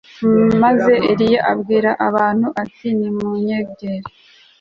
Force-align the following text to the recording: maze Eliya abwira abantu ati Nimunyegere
maze 0.61 0.93
Eliya 1.11 1.41
abwira 1.51 1.89
abantu 2.07 2.47
ati 2.63 2.87
Nimunyegere 2.97 4.07